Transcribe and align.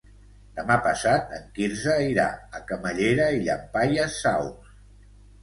Demà 0.59 0.77
passat 0.85 1.35
en 1.39 1.43
Quirze 1.57 1.97
irà 2.13 2.25
a 2.61 2.63
Camallera 2.73 3.29
i 3.37 3.45
Llampaies 3.51 4.19
Saus. 4.25 4.75